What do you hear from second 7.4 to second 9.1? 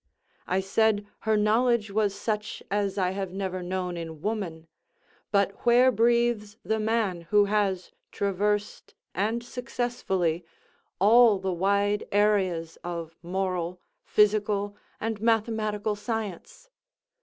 has traversed,